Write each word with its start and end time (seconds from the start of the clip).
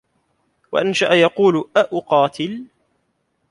وَأَنْشَأَ 0.71 1.13
يَقُولُ 1.13 1.69
أَأُقَاتِلُ 1.77 2.65